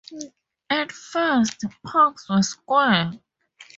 [0.71, 3.11] At first, pucks were square.